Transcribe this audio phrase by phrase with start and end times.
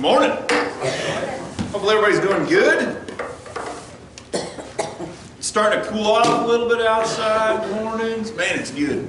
[0.00, 0.30] Morning.
[0.30, 2.96] Hopefully everybody's doing good.
[4.32, 8.32] It's starting to cool off a little bit outside mornings.
[8.32, 9.06] Man, it's good.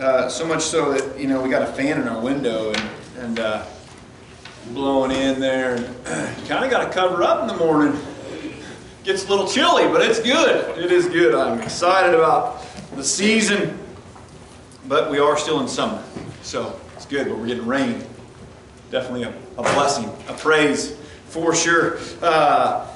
[0.00, 2.90] Uh, so much so that you know we got a fan in our window and
[3.18, 3.66] and uh,
[4.68, 5.76] blowing in there.
[6.48, 8.00] kind of got to cover up in the morning.
[9.04, 10.78] Gets a little chilly, but it's good.
[10.78, 11.34] It is good.
[11.34, 13.78] I'm excited about the season,
[14.88, 16.02] but we are still in summer,
[16.40, 17.28] so it's good.
[17.28, 18.02] But we're getting rain.
[18.90, 21.98] Definitely a, a blessing, a praise for sure.
[22.22, 22.86] Uh,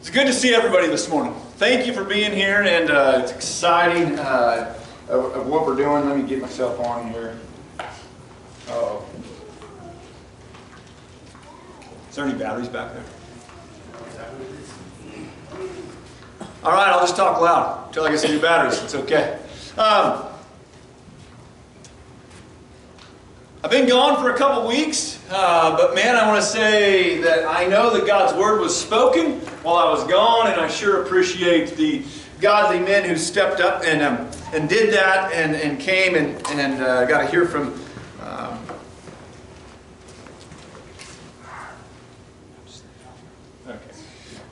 [0.00, 1.34] it's good to see everybody this morning.
[1.56, 4.74] Thank you for being here, and uh, it's exciting uh,
[5.08, 6.08] of, of, what we're doing.
[6.08, 7.38] Let me get myself on here.
[8.68, 9.04] Oh,
[12.08, 13.04] is there any batteries back there?
[16.62, 18.82] All right, I'll just talk loud until I get some new batteries.
[18.82, 19.38] It's okay.
[19.78, 20.29] Um,
[23.62, 27.44] I've been gone for a couple weeks, uh, but man, I want to say that
[27.44, 31.76] I know that God's word was spoken while I was gone, and I sure appreciate
[31.76, 32.02] the
[32.40, 36.82] godly men who stepped up and um, and did that, and and came and and
[36.82, 37.78] uh, got to hear from.
[38.22, 38.58] Um,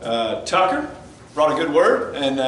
[0.03, 0.95] uh, Tucker
[1.33, 2.39] brought a good word, and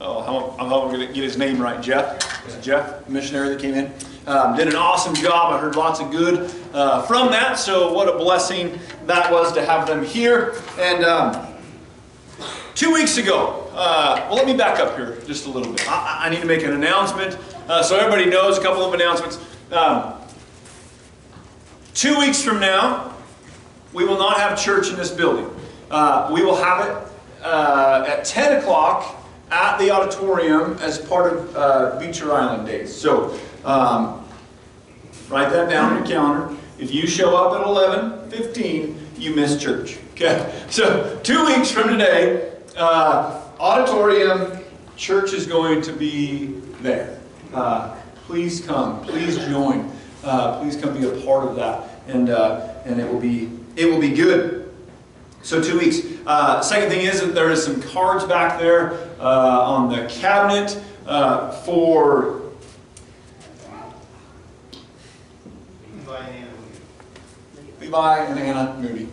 [0.00, 1.80] oh, I'm hoping to get his name right.
[1.82, 3.92] Jeff, was it Jeff, missionary that came in.
[4.26, 5.52] Um, did an awesome job.
[5.52, 7.58] I heard lots of good uh, from that.
[7.58, 10.54] So what a blessing that was to have them here.
[10.78, 11.46] And um,
[12.74, 15.90] two weeks ago, uh, well, let me back up here just a little bit.
[15.90, 19.38] I, I need to make an announcement uh, so everybody knows a couple of announcements.
[19.72, 20.14] Um,
[21.94, 23.14] two weeks from now,
[23.92, 25.48] we will not have church in this building.
[25.90, 29.16] Uh, we will have it uh, at 10 o'clock
[29.50, 32.94] at the auditorium as part of uh, Beecher Island Days.
[32.94, 34.24] So um,
[35.28, 36.56] write that down on your calendar.
[36.78, 39.98] If you show up at 11, 15, you miss church.
[40.12, 40.64] Okay?
[40.70, 44.58] So two weeks from today, uh, auditorium,
[44.96, 46.46] church is going to be
[46.80, 47.20] there.
[47.52, 47.94] Uh,
[48.26, 49.04] please come.
[49.04, 49.90] Please join.
[50.24, 51.88] Uh, please come be a part of that.
[52.08, 54.63] And, uh, and it will be it will be good.
[55.44, 55.98] So two weeks.
[56.26, 60.82] Uh, second thing is that there is some cards back there uh, on the cabinet
[61.06, 62.40] uh, for
[67.78, 69.06] Levi and Anna Moody.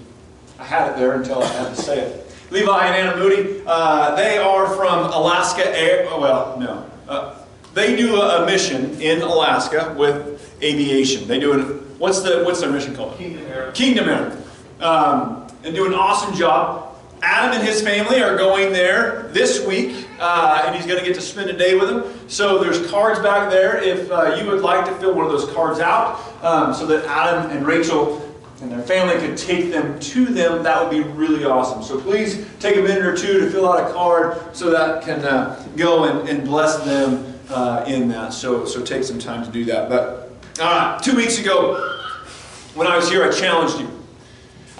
[0.57, 2.33] I had it there until I had to say it.
[2.49, 6.89] Levi and Anna Moody, uh, they are from Alaska Air, oh, well, no.
[7.09, 7.35] Uh,
[7.73, 11.27] they do a, a, mission in Alaska with aviation.
[11.27, 11.63] They do it,
[11.99, 13.17] what's the, what's their mission called?
[13.17, 13.71] Kingdom Air.
[13.73, 14.40] Kingdom Air.
[14.81, 16.91] Um, and do an awesome job.
[17.21, 21.13] Adam and his family are going there this week, uh, and he's going to get
[21.13, 22.27] to spend a day with them.
[22.27, 25.51] So there's cards back there if uh, you would like to fill one of those
[25.53, 28.27] cards out um, so that Adam and Rachel
[28.61, 31.83] and their family could take them to them, that would be really awesome.
[31.83, 35.23] So please take a minute or two to fill out a card so that can
[35.23, 38.33] uh, go and, and bless them uh, in that.
[38.33, 39.89] So, so take some time to do that.
[39.89, 41.99] But uh, two weeks ago,
[42.73, 44.00] when I was here, I challenged you.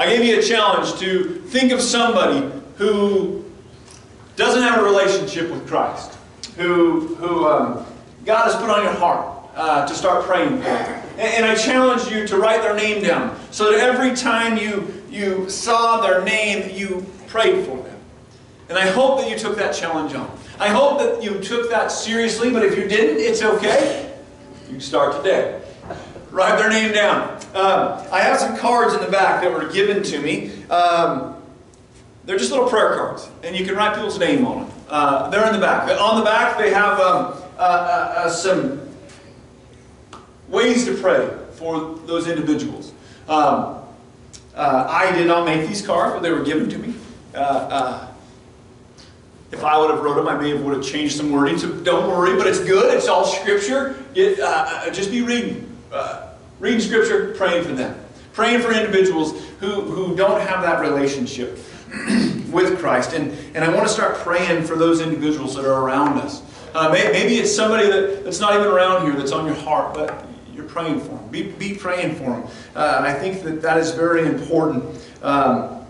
[0.01, 3.45] I gave you a challenge to think of somebody who
[4.35, 6.17] doesn't have a relationship with Christ,
[6.57, 7.85] who, who um,
[8.25, 10.69] God has put on your heart uh, to start praying for.
[11.19, 15.47] And, I challenge you to write their name down so that every time you, you
[15.47, 17.99] saw their name, you prayed for them.
[18.69, 20.35] And I hope that you took that challenge on.
[20.59, 24.11] I hope that you took that seriously, but if you didn't, it's okay.
[24.67, 25.60] You start today.
[26.31, 27.35] Write their name down.
[27.53, 30.63] Um, I have some cards in the back that were given to me.
[30.69, 31.35] Um,
[32.25, 34.77] they're just little prayer cards, and you can write people's name on them.
[34.87, 35.89] Uh, they're in the back.
[35.99, 38.79] On the back, they have um, uh, uh, uh some
[40.47, 42.93] ways to pray for those individuals.
[43.27, 43.79] Um,
[44.55, 46.93] uh, I did not make these cards, but they were given to me.
[47.33, 48.07] Uh,
[49.51, 51.57] if I would have wrote them, I may have would have changed some wording.
[51.57, 52.93] So don't worry, but it's good.
[52.93, 54.01] It's all Scripture.
[54.15, 56.29] It, uh, just be reading, uh,
[56.59, 57.99] reading Scripture, praying for them,
[58.33, 61.57] praying for individuals who who don't have that relationship
[62.51, 63.13] with Christ.
[63.13, 66.41] And and I want to start praying for those individuals that are around us.
[66.73, 70.65] maybe it's somebody that, that's not even around here that's on your heart, but you're
[70.65, 71.27] praying for them.
[71.29, 72.43] Be, be praying for them.
[72.75, 74.83] Uh, and I think that that is very important
[75.21, 75.85] um,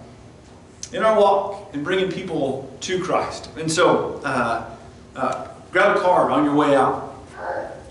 [0.93, 3.49] in our walk in bringing people to Christ.
[3.57, 4.69] And so, uh,
[5.15, 7.09] uh, grab a card on your way out.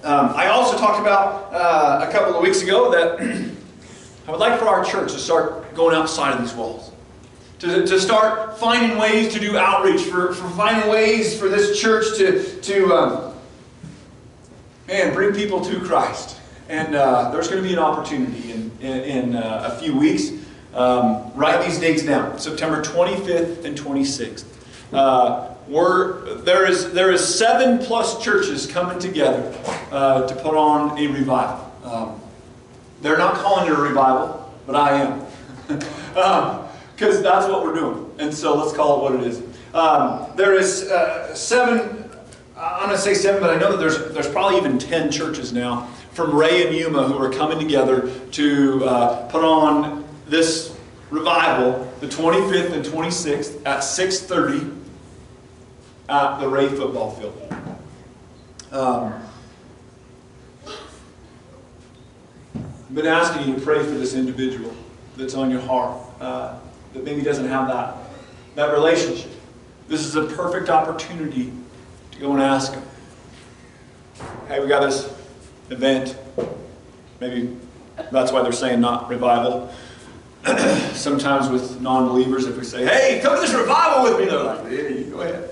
[0.02, 3.20] Um, I also talked about uh, a couple of weeks ago that
[4.26, 6.90] I would like for our church to start going outside of these walls.
[7.58, 12.16] To, to start finding ways to do outreach, for, for finding ways for this church
[12.16, 13.34] to, to um,
[14.88, 16.40] man, bring people to Christ.
[16.70, 20.30] And uh, there's going to be an opportunity in, in, in uh, a few weeks.
[20.72, 24.44] Um, write these dates down September 25th and 26th.
[24.94, 29.56] Uh, we're, there, is, there is seven plus churches coming together
[29.92, 31.72] uh, to put on a revival.
[31.84, 32.20] Um,
[33.00, 35.26] they're not calling it a revival, but I am.
[35.68, 38.10] Because um, that's what we're doing.
[38.18, 39.42] And so let's call it what it is.
[39.72, 42.10] Um, there is uh, seven,
[42.56, 45.52] I'm going to say seven, but I know that there's, there's probably even ten churches
[45.52, 50.76] now from Wray and Yuma who are coming together to uh, put on this
[51.10, 54.79] revival the 25th and 26th at 6.30
[56.10, 57.54] at the Wray football field.
[58.72, 59.14] Um,
[62.56, 64.74] I've been asking you to pray for this individual
[65.16, 66.58] that's on your heart uh,
[66.92, 67.96] that maybe doesn't have that,
[68.56, 69.30] that relationship.
[69.86, 71.52] This is a perfect opportunity
[72.10, 72.82] to go and ask him.
[74.48, 75.12] Hey, we got this
[75.70, 76.16] event.
[77.20, 77.56] Maybe
[78.10, 79.72] that's why they're saying not revival.
[80.92, 84.42] Sometimes with non believers, if we say, hey, come to this revival with me, they're
[84.42, 85.50] like, hey, go ahead.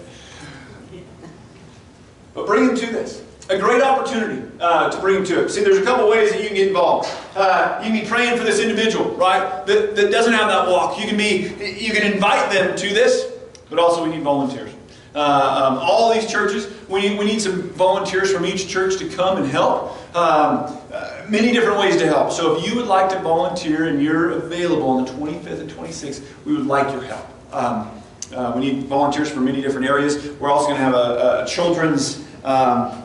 [2.39, 5.49] But bring them to this a great opportunity uh, to bring them to it.
[5.49, 7.09] See, there's a couple ways that you can get involved.
[7.35, 11.01] Uh, you can be praying for this individual, right, that, that doesn't have that walk.
[11.01, 13.33] You can be, you can invite them to this,
[13.71, 14.71] but also we need volunteers.
[15.15, 15.21] Uh,
[15.67, 19.39] um, all these churches, we need, we need some volunteers from each church to come
[19.39, 19.97] and help.
[20.15, 22.31] Um, uh, many different ways to help.
[22.31, 26.23] So if you would like to volunteer and you're available on the 25th and 26th,
[26.45, 27.27] we would like your help.
[27.55, 27.91] Um,
[28.35, 30.29] uh, we need volunteers from many different areas.
[30.39, 33.05] We're also going to have a, a children's um,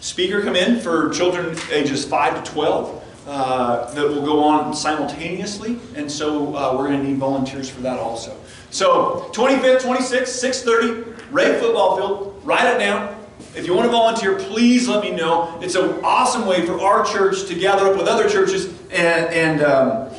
[0.00, 5.78] speaker come in for children ages 5 to 12 uh, that will go on simultaneously.
[5.94, 8.36] And so uh, we're going to need volunteers for that also.
[8.70, 12.40] So 25th, 26th, 6.30, Wray Football Field.
[12.44, 13.18] Write it down.
[13.54, 15.58] If you want to volunteer, please let me know.
[15.60, 19.62] It's an awesome way for our church to gather up with other churches and, and
[19.62, 20.10] um,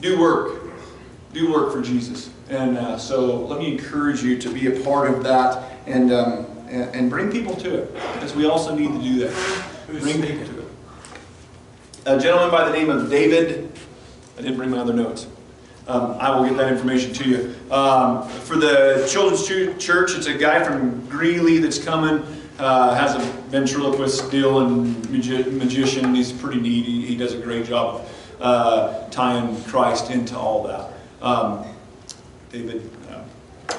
[0.00, 0.62] do work.
[1.32, 2.30] Do work for Jesus.
[2.48, 5.78] And uh, so let me encourage you to be a part of that.
[5.86, 9.64] And um, and, and bring people to it, because we also need to do that.
[9.86, 10.68] Bring people to it.
[12.06, 13.70] A gentleman by the name of David,
[14.38, 15.26] I didn't bring my other notes.
[15.86, 17.54] Um, I will get that information to you.
[17.72, 19.46] Um, for the Children's
[19.84, 22.24] Church, it's a guy from Greeley that's coming.
[22.58, 23.18] Uh, has a
[23.48, 26.14] ventriloquist deal and magi magician.
[26.14, 26.84] He's pretty neat.
[26.84, 28.10] He, he, does a great job of
[28.40, 30.92] uh, tying Christ into all that.
[31.20, 31.64] Um,
[32.50, 32.88] David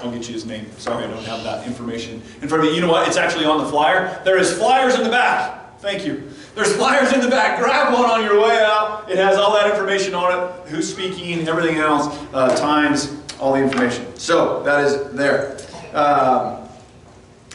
[0.03, 0.69] I'll get you his name.
[0.77, 2.75] Sorry, I don't have that information in front of me.
[2.75, 3.07] You know what?
[3.07, 4.21] It's actually on the flyer.
[4.25, 5.79] There is flyers in the back.
[5.79, 6.29] Thank you.
[6.55, 7.57] There's flyers in the back.
[7.57, 9.09] Grab one on your way out.
[9.09, 10.67] It has all that information on it.
[10.67, 14.13] Who's speaking, everything else, uh, times, all the information.
[14.17, 15.57] So that is there.
[15.93, 16.67] Um,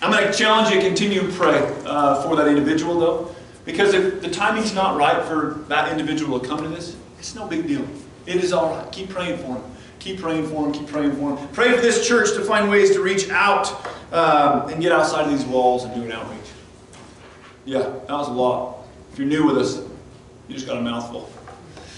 [0.00, 3.34] I'm going to challenge you to continue pray uh, for that individual, though,
[3.66, 7.46] because if the timing's not right for that individual to come to this, it's no
[7.46, 7.86] big deal.
[8.24, 8.90] It is all right.
[8.90, 9.62] Keep praying for him.
[9.98, 11.48] Keep praying for them, keep praying for them.
[11.48, 13.68] Pray for this church to find ways to reach out
[14.12, 16.38] um, and get outside of these walls and do an outreach.
[17.64, 18.86] Yeah, that was a lot.
[19.12, 19.78] If you're new with us,
[20.48, 21.28] you just got a mouthful.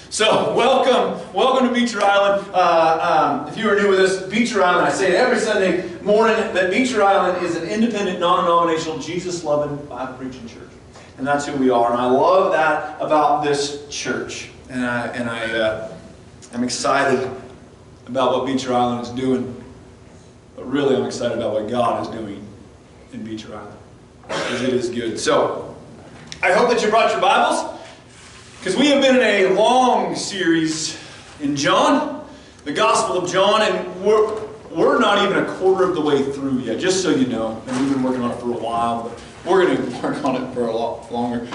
[0.08, 2.48] So, welcome, welcome to Beecher Island.
[2.52, 5.88] Uh, um, if you are new with us, Beecher Island, I say it every Sunday
[6.00, 10.68] morning that Beecher Island is an independent, non-denominational, Jesus-loving, Bible-preaching church.
[11.18, 11.92] And that's who we are.
[11.92, 14.48] And I love that about this church.
[14.68, 15.92] And I, and I, uh,
[16.54, 17.30] I'm excited
[18.10, 19.62] about what Beecher Island is doing,
[20.56, 22.44] but really I'm excited about what God is doing
[23.12, 23.76] in Beecher Island
[24.26, 25.18] because it is good.
[25.18, 25.76] So,
[26.42, 27.78] I hope that you brought your Bibles
[28.58, 30.98] because we have been in a long series
[31.40, 32.26] in John,
[32.64, 34.40] the Gospel of John, and we're,
[34.72, 37.62] we're not even a quarter of the way through yet, just so you know.
[37.68, 40.42] And we've been working on it for a while, but we're going to work on
[40.42, 41.48] it for a lot longer.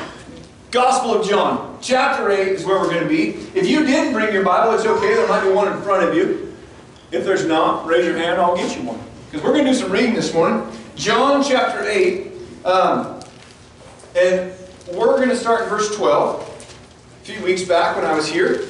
[0.75, 3.29] Gospel of John, chapter 8 is where we're going to be.
[3.57, 5.13] If you didn't bring your Bible, it's okay.
[5.13, 6.44] There might be one in front of you.
[7.15, 9.00] If there's not, raise your hand, I'll get you one.
[9.31, 10.67] Because we're going to do some reading this morning.
[10.98, 12.29] John chapter 8.
[12.65, 13.22] Um,
[14.17, 14.51] and
[14.91, 16.41] we're going to start in verse 12.
[16.41, 18.65] A few weeks back when I was here,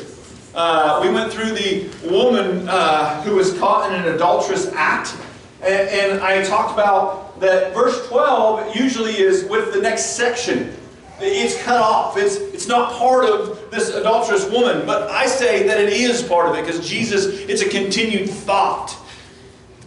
[0.54, 5.16] uh, we went through the woman uh, who was caught in an adulterous act.
[5.64, 10.72] And, and I talked about that verse 12 usually is with the next section.
[11.19, 12.17] It's cut off.
[12.17, 14.86] It's, it's not part of this adulterous woman.
[14.86, 18.95] But I say that it is part of it because Jesus, it's a continued thought.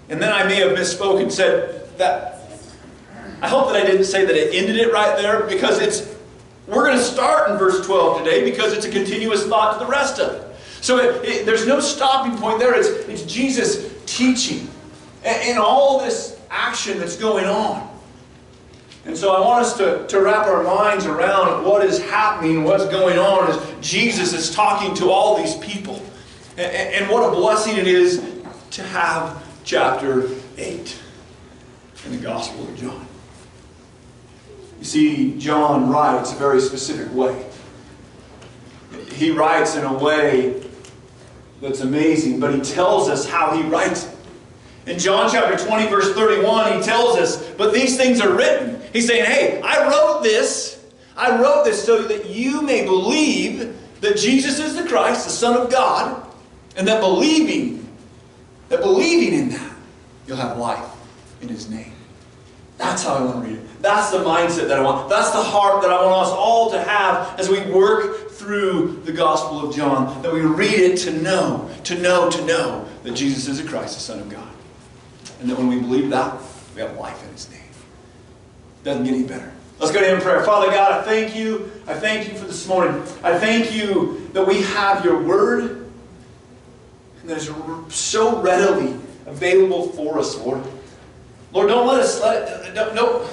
[0.08, 2.36] And then I may have misspoke and said that.
[3.40, 6.16] I hope that I didn't say that it ended it right there because it's,
[6.66, 9.90] we're going to start in verse 12 today because it's a continuous thought to the
[9.90, 10.56] rest of it.
[10.80, 12.74] So it, it, there's no stopping point there.
[12.74, 14.68] It's, it's Jesus teaching.
[15.24, 17.87] And, and all this action that's going on.
[19.08, 22.84] And so I want us to, to wrap our minds around what is happening, what's
[22.88, 26.04] going on as Jesus is talking to all these people.
[26.58, 28.22] And, and what a blessing it is
[28.72, 31.00] to have chapter 8
[32.04, 33.06] in the Gospel of John.
[34.78, 37.46] You see, John writes a very specific way.
[39.12, 40.62] He writes in a way
[41.62, 44.16] that's amazing, but he tells us how he writes it.
[44.86, 48.77] In John chapter 20, verse 31, he tells us, But these things are written.
[48.92, 50.84] He's saying, Hey, I wrote this.
[51.16, 55.56] I wrote this so that you may believe that Jesus is the Christ, the Son
[55.56, 56.24] of God,
[56.76, 57.88] and that believing,
[58.68, 59.72] that believing in that,
[60.26, 60.88] you'll have life
[61.40, 61.92] in his name.
[62.76, 63.82] That's how I want to read it.
[63.82, 65.08] That's the mindset that I want.
[65.08, 69.12] That's the heart that I want us all to have as we work through the
[69.12, 70.22] Gospel of John.
[70.22, 73.94] That we read it to know, to know, to know that Jesus is the Christ,
[73.94, 74.48] the Son of God.
[75.40, 76.40] And that when we believe that,
[76.74, 77.57] we have life in His name.
[78.88, 79.52] Doesn't get any better.
[79.78, 80.42] Let's go to Him in prayer.
[80.44, 81.70] Father God, I thank you.
[81.86, 83.02] I thank you for this morning.
[83.22, 85.90] I thank you that we have your Word
[87.20, 87.50] and that is
[87.94, 90.64] so readily available for us, Lord.
[91.52, 93.28] Lord, don't let us let it, don't, no,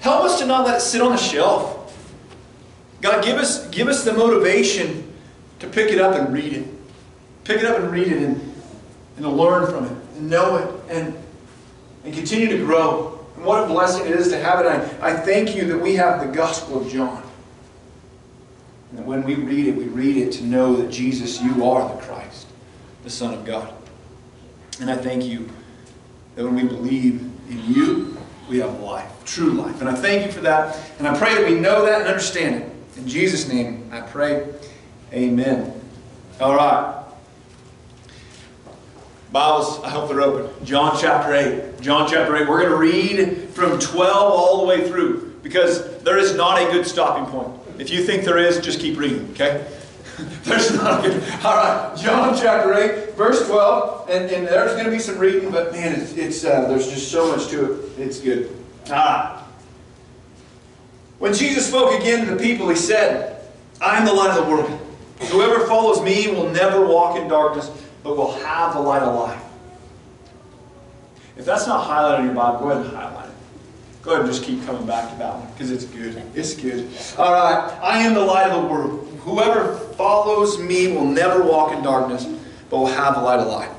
[0.00, 1.94] help us to not let it sit on the shelf.
[3.02, 5.12] God, give us, give us the motivation
[5.58, 6.66] to pick it up and read it.
[7.44, 8.40] Pick it up and read it and,
[9.16, 11.14] and to learn from it, and know it, and,
[12.04, 13.13] and continue to grow.
[13.44, 14.66] What a blessing it is to have it.
[14.66, 17.22] I, I thank you that we have the Gospel of John.
[18.90, 21.94] And that when we read it, we read it to know that Jesus, you are
[21.94, 22.46] the Christ,
[23.02, 23.72] the Son of God.
[24.80, 25.48] And I thank you
[26.36, 28.16] that when we believe in you,
[28.48, 29.80] we have life, true life.
[29.80, 30.78] And I thank you for that.
[30.98, 32.72] And I pray that we know that and understand it.
[32.96, 34.48] In Jesus' name, I pray.
[35.12, 35.80] Amen.
[36.40, 37.03] All right.
[39.34, 40.64] Bibles, I hope they're open.
[40.64, 41.80] John chapter 8.
[41.80, 42.48] John chapter 8.
[42.48, 46.70] We're going to read from 12 all the way through because there is not a
[46.70, 47.50] good stopping point.
[47.80, 49.66] If you think there is, just keep reading, okay?
[50.44, 51.20] there's not a good.
[51.44, 51.96] All right.
[51.96, 54.08] John chapter 8, verse 12.
[54.08, 57.10] And, and there's going to be some reading, but man, it's, it's uh, there's just
[57.10, 57.98] so much to it.
[57.98, 58.56] It's good.
[58.86, 59.42] All right.
[61.18, 63.44] When Jesus spoke again to the people, he said,
[63.80, 64.70] I am the light of the world.
[65.32, 67.68] Whoever follows me will never walk in darkness,
[68.04, 69.42] but will have the light of life.
[71.36, 73.34] If that's not highlighted in your Bible, go ahead and highlight it.
[74.02, 76.22] Go ahead and just keep coming back to that one because it's good.
[76.34, 76.88] It's good.
[77.18, 77.76] All right.
[77.82, 79.08] I am the light of the world.
[79.22, 82.26] Whoever follows me will never walk in darkness,
[82.68, 83.70] but will have the light of life.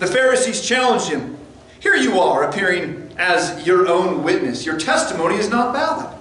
[0.00, 1.38] The Pharisees challenged him.
[1.78, 4.66] Here you are, appearing as your own witness.
[4.66, 6.12] Your testimony is not valid.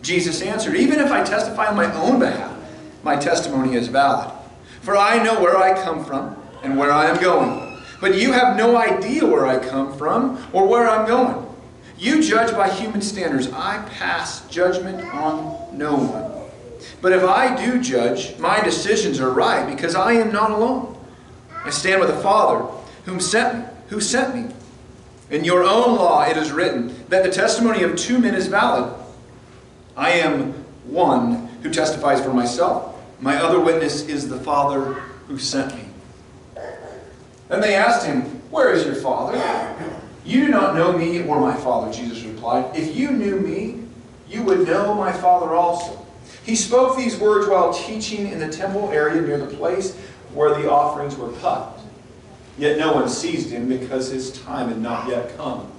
[0.00, 2.56] Jesus answered, Even if I testify on my own behalf,
[3.02, 4.32] my testimony is valid.
[4.80, 7.80] For I know where I come from and where I am going.
[8.00, 11.44] But you have no idea where I come from or where I'm going.
[11.98, 13.48] You judge by human standards.
[13.52, 16.38] I pass judgment on no one.
[17.00, 20.96] But if I do judge, my decisions are right because I am not alone.
[21.64, 22.64] I stand with the Father
[23.04, 24.54] whom sent me, who sent me.
[25.30, 28.94] In your own law it is written that the testimony of two men is valid.
[29.96, 30.52] I am
[30.84, 32.94] one who testifies for myself.
[33.20, 34.94] My other witness is the Father
[35.26, 35.87] who sent me.
[37.48, 39.36] Then they asked him, Where is your Father?
[40.24, 42.76] You do not know me or my Father, Jesus replied.
[42.76, 43.82] If you knew me,
[44.28, 46.04] you would know my Father also.
[46.44, 49.96] He spoke these words while teaching in the temple area near the place
[50.34, 51.78] where the offerings were cut.
[52.58, 55.70] Yet no one seized him because his time had not yet come.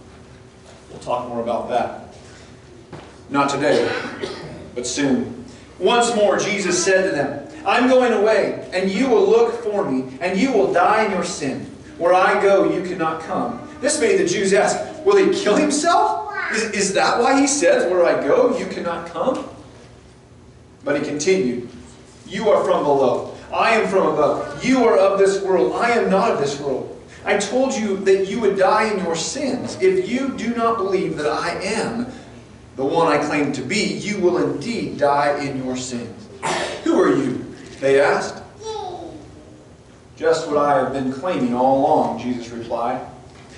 [0.89, 2.15] We'll talk more about that.
[3.29, 3.91] Not today,
[4.73, 5.45] but soon.
[5.77, 10.17] Once more, Jesus said to them, I'm going away, and you will look for me,
[10.21, 11.65] and you will die in your sin.
[11.97, 13.67] Where I go, you cannot come.
[13.81, 16.33] This made the Jews ask, Will he kill himself?
[16.51, 19.47] Is, is that why he says, Where I go, you cannot come?
[20.83, 21.69] But he continued,
[22.25, 23.35] You are from below.
[23.53, 24.63] I am from above.
[24.63, 25.73] You are of this world.
[25.73, 26.95] I am not of this world.
[27.25, 29.77] I told you that you would die in your sins.
[29.81, 32.07] If you do not believe that I am
[32.75, 36.27] the one I claim to be, you will indeed die in your sins.
[36.83, 37.48] Who are you?
[37.79, 38.43] They asked.
[40.17, 43.05] Just what I have been claiming all along, Jesus replied.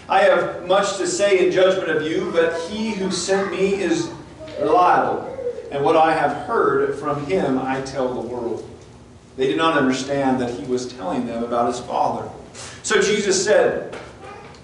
[0.08, 4.12] I have much to say in judgment of you, but he who sent me is
[4.60, 5.28] reliable,
[5.72, 8.68] and what I have heard from him I tell the world.
[9.38, 12.30] They did not understand that he was telling them about his Father.
[12.84, 13.96] So Jesus said,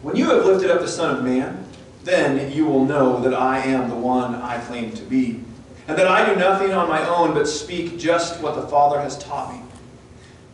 [0.04, 1.66] When you have lifted up the Son of Man,
[2.04, 5.44] then you will know that I am the one I claim to be,
[5.88, 9.18] and that I do nothing on my own but speak just what the Father has
[9.18, 9.62] taught me.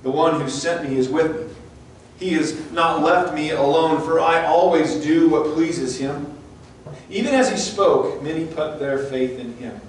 [0.04, 1.56] The one who sent me is with me.
[2.20, 6.38] He has not left me alone, for I always do what pleases him.
[7.10, 9.80] Even as he spoke, many put their faith in him.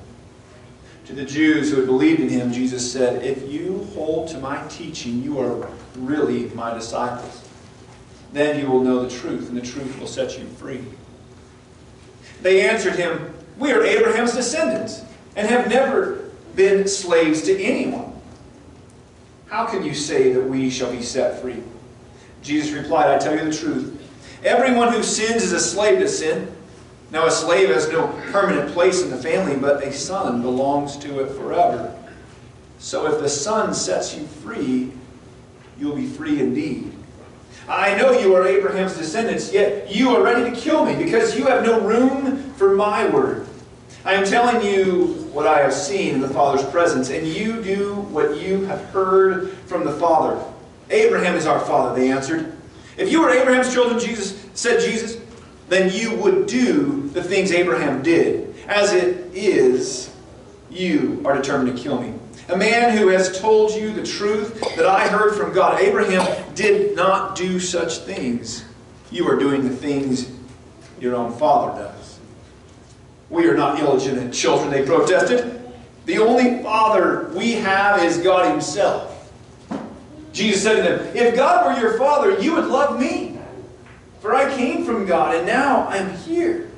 [1.07, 4.67] To the Jews who had believed in him, Jesus said, If you hold to my
[4.69, 7.47] teaching, you are really my disciples.
[8.33, 10.83] Then you will know the truth, and the truth will set you free.
[12.41, 15.03] They answered him, We are Abraham's descendants,
[15.37, 18.13] and have never been slaves to anyone.
[19.49, 21.63] How can you say that we shall be set free?
[22.43, 24.01] Jesus replied, I tell you the truth.
[24.45, 26.55] Everyone who sins is a slave to sin.
[27.11, 31.21] Now, a slave has no permanent place in the family, but a son belongs to
[31.21, 31.97] it forever.
[32.79, 34.93] So if the son sets you free,
[35.79, 36.93] you'll be free indeed.
[37.69, 41.47] I know you are Abraham's descendants, yet you are ready to kill me because you
[41.47, 43.44] have no room for my word.
[44.05, 47.95] I am telling you what I have seen in the Father's presence, and you do
[47.95, 50.43] what you have heard from the Father.
[50.91, 52.53] Abraham is our father, they answered.
[52.99, 55.21] If you were Abraham's children, Jesus said Jesus,
[55.71, 58.55] then you would do the things Abraham did.
[58.69, 60.15] As it is,
[60.71, 62.13] you are determined to kill me.
[62.51, 65.81] A man who has told you the truth that I heard from God.
[65.81, 68.67] Abraham did not do such things.
[69.11, 70.31] You are doing the things
[71.01, 71.94] your own father does.
[73.31, 75.63] We are not illegitimate children, they protested.
[76.07, 79.11] The only father we have is God himself.
[80.33, 83.39] Jesus said to them, If God were your father, you would love me.
[84.21, 86.71] For I came from God, and now I am here.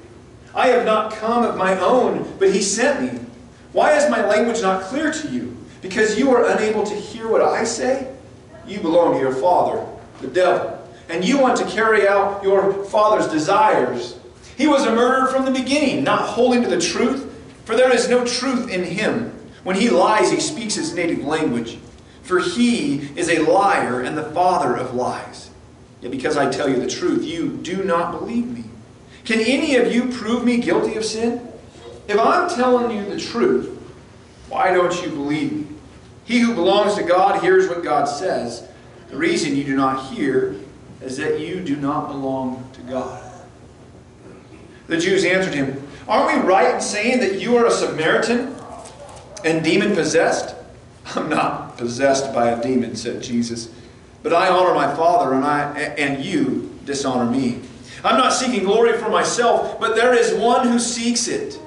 [0.54, 3.20] I have not come of my own, but he sent me.
[3.72, 5.56] Why is my language not clear to you?
[5.82, 8.14] Because you are unable to hear what I say?
[8.66, 9.86] You belong to your father,
[10.20, 14.18] the devil, and you want to carry out your father's desires.
[14.56, 17.32] He was a murderer from the beginning, not holding to the truth,
[17.64, 19.32] for there is no truth in him.
[19.64, 21.78] When he lies, he speaks his native language,
[22.22, 25.50] for he is a liar and the father of lies.
[26.00, 28.64] Yet because I tell you the truth, you do not believe me.
[29.24, 31.48] Can any of you prove me guilty of sin?
[32.06, 33.76] If I'm telling you the truth,
[34.48, 35.66] why don't you believe me?
[36.24, 38.68] He who belongs to God hears what God says.
[39.10, 40.56] The reason you do not hear
[41.00, 43.25] is that you do not belong to God.
[44.86, 48.54] The Jews answered him, Aren't we right in saying that you are a Samaritan
[49.44, 50.54] and demon possessed?
[51.14, 53.70] I'm not possessed by a demon, said Jesus.
[54.22, 57.60] But I honor my Father, and, I, and you dishonor me.
[58.04, 61.58] I'm not seeking glory for myself, but there is one who seeks it,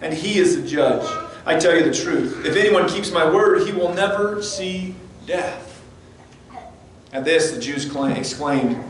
[0.00, 1.04] and he is the judge.
[1.46, 2.44] I tell you the truth.
[2.44, 4.94] If anyone keeps my word, he will never see
[5.26, 5.82] death.
[7.12, 8.84] At this, the Jews exclaimed,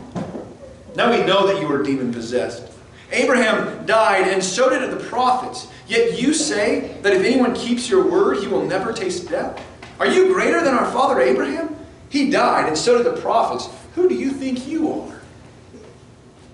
[0.95, 2.70] Now we know that you are demon possessed.
[3.11, 5.67] Abraham died, and so did the prophets.
[5.87, 9.61] Yet you say that if anyone keeps your word, he will never taste death?
[9.99, 11.75] Are you greater than our father Abraham?
[12.09, 13.69] He died, and so did the prophets.
[13.95, 15.21] Who do you think you are?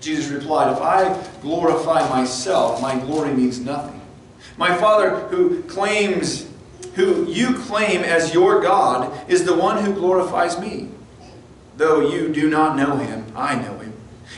[0.00, 4.00] Jesus replied, If I glorify myself, my glory means nothing.
[4.56, 6.48] My Father who claims,
[6.94, 10.88] who you claim as your God, is the one who glorifies me.
[11.76, 13.92] Though you do not know him, I know him.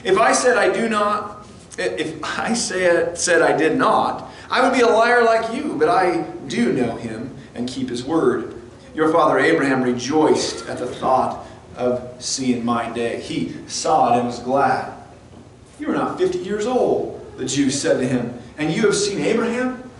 [0.04, 1.39] If I said I do not,
[1.81, 5.88] if I said, said I did not, I would be a liar like you, but
[5.88, 8.61] I do know him and keep his word.
[8.95, 13.21] Your father Abraham rejoiced at the thought of seeing my day.
[13.21, 14.93] He saw it and was glad.
[15.79, 19.21] You are not 50 years old, the Jews said to him, and you have seen
[19.21, 19.90] Abraham?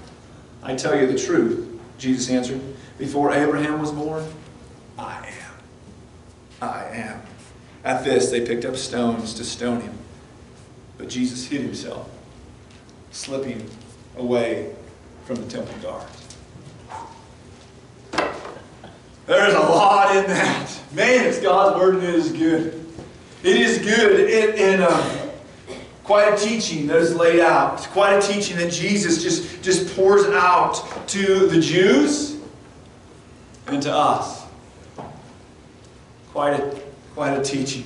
[0.63, 2.61] I tell you the truth, Jesus answered.
[2.99, 4.27] Before Abraham was born,
[4.99, 5.55] I am.
[6.61, 7.23] I am.
[7.83, 10.00] At this, they picked up stones to stone him.
[11.01, 12.11] But Jesus hid himself,
[13.11, 13.67] slipping
[14.19, 14.75] away
[15.25, 16.37] from the temple guards.
[19.27, 20.71] There's a lot in that.
[20.93, 22.87] Man, it's God's word and it is good.
[23.43, 24.21] It is good.
[24.21, 25.31] It, and uh,
[26.05, 27.79] quite a teaching that is laid out.
[27.79, 32.37] It's quite a teaching that Jesus just, just pours out to the Jews
[33.69, 34.45] and to us.
[36.33, 36.79] Quite a,
[37.15, 37.85] quite a teaching.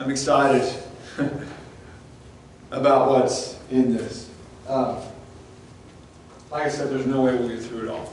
[0.00, 0.86] I'm excited
[2.70, 4.30] about what's in this.
[4.68, 4.98] Um,
[6.50, 8.12] like I said, there's no way we'll get through it all.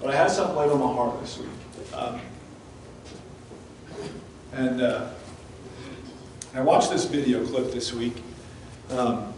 [0.00, 1.48] But I had something laid on my heart this week.
[1.94, 2.20] Um,
[4.52, 5.08] and uh,
[6.54, 8.22] I watched this video clip this week.
[8.90, 9.32] Um,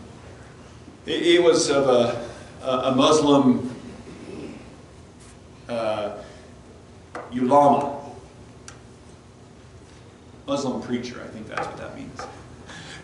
[1.06, 2.28] it, it, was of a,
[2.62, 3.74] a Muslim
[5.68, 6.18] uh,
[7.32, 7.95] ulama,
[10.46, 12.20] Muslim preacher, I think that's what that means.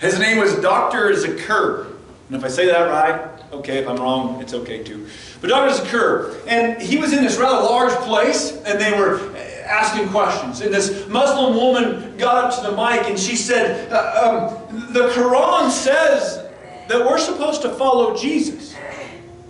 [0.01, 1.11] His name was Dr.
[1.13, 1.87] Zakir.
[2.29, 3.79] And if I say that right, okay.
[3.79, 5.07] If I'm wrong, it's okay too.
[5.41, 5.75] But Dr.
[5.75, 10.61] Zakir, and he was in this rather large place, and they were asking questions.
[10.61, 15.09] And this Muslim woman got up to the mic and she said, uh, um, The
[15.11, 16.49] Quran says
[16.89, 18.75] that we're supposed to follow Jesus,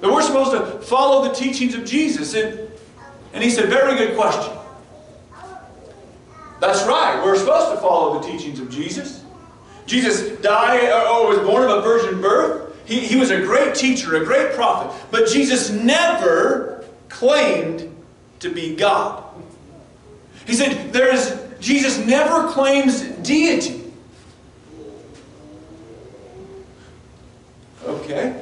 [0.00, 2.34] that we're supposed to follow the teachings of Jesus.
[2.34, 2.58] And,
[3.32, 4.54] and he said, Very good question.
[6.62, 9.24] That's right, we're supposed to follow the teachings of Jesus.
[9.84, 12.80] Jesus died or was born of a virgin birth.
[12.86, 14.96] He, he was a great teacher, a great prophet.
[15.10, 17.92] But Jesus never claimed
[18.38, 19.24] to be God.
[20.46, 23.92] He said, there is, Jesus never claims deity.
[27.84, 28.40] Okay.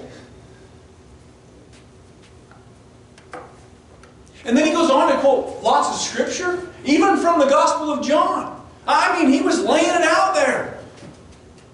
[4.50, 8.04] And then he goes on to quote lots of scripture, even from the Gospel of
[8.04, 8.60] John.
[8.84, 10.80] I mean, he was laying it out there.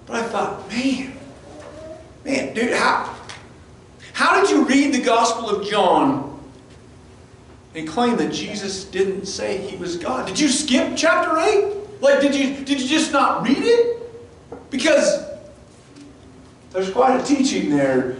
[0.04, 1.16] But I thought, man,
[2.22, 3.16] man, dude, how,
[4.12, 6.38] how did you read the Gospel of John
[7.74, 10.28] and claim that Jesus didn't say he was God.
[10.28, 12.02] Did you skip chapter 8?
[12.02, 14.02] Like, did you, did you just not read it?
[14.68, 15.24] Because
[16.72, 18.18] there's quite a teaching there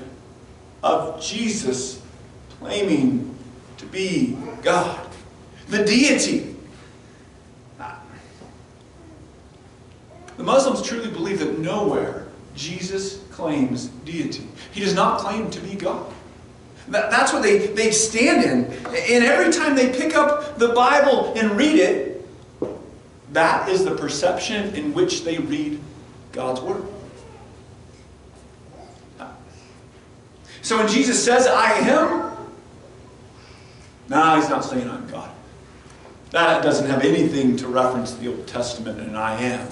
[0.83, 2.01] of Jesus
[2.59, 3.36] claiming
[3.79, 5.07] to be God.
[5.69, 6.55] The deity.
[7.81, 8.01] Ah.
[10.37, 14.47] The Muslims truly believe that nowhere Jesus claims deity.
[14.73, 16.13] He does not claim to be God.
[16.89, 18.73] That, that's what they, they stand in.
[18.87, 22.27] And every time they pick up the Bible and read it,
[23.33, 25.81] that is the perception in which they read
[26.33, 26.85] God's Word.
[29.19, 29.33] Ah.
[30.63, 32.26] So when Jesus says, I am,
[34.09, 35.31] no, he's not saying I'm God.
[36.31, 39.69] That doesn't have anything to reference the Old Testament and I am.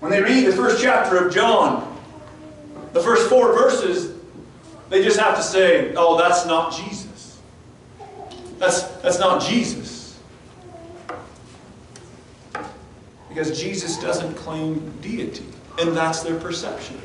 [0.00, 1.98] When they read the first chapter of John,
[2.92, 4.14] the first four verses,
[4.90, 7.40] they just have to say, oh, that's not Jesus.
[8.58, 10.20] That's, that's not Jesus.
[13.28, 15.46] Because Jesus doesn't claim deity,
[15.78, 17.00] and that's their perception.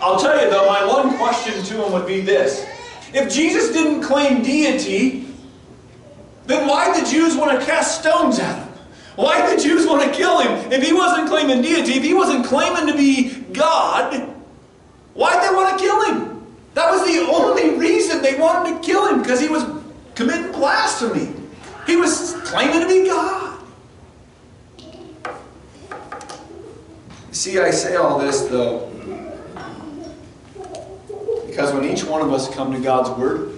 [0.00, 2.66] I'll tell you though, my one question to him would be this.
[3.12, 5.26] If Jesus didn't claim deity,
[6.46, 8.68] then why did the Jews want to cast stones at him?
[9.16, 10.70] Why did the Jews want to kill him?
[10.70, 14.34] If he wasn't claiming deity, if he wasn't claiming to be God,
[15.16, 16.46] Why'd they want to kill him?
[16.74, 19.64] That was the only reason they wanted to kill him, because he was
[20.14, 21.32] committing blasphemy.
[21.86, 23.58] He was claiming to be God.
[27.30, 28.92] See, I say all this, though,
[31.56, 33.48] because when each one of us come to God's Word,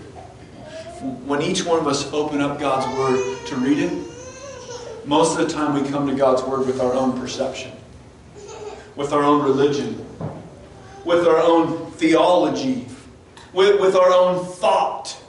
[1.27, 3.93] when each one of us open up God's Word to read it,
[5.05, 7.73] most of the time we come to God's Word with our own perception,
[8.95, 10.07] with our own religion,
[11.05, 12.87] with our own theology,
[13.53, 15.21] with, with our own thought.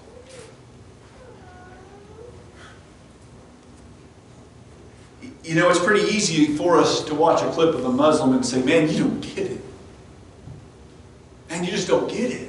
[5.43, 8.45] You know, it's pretty easy for us to watch a clip of a Muslim and
[8.45, 9.61] say, man, you don't get it.
[11.49, 12.48] Man, you just don't get it.